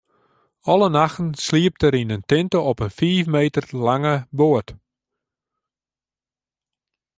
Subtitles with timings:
[0.69, 4.69] Alle nachten sliept er yn in tinte op in fiif meter lange boat.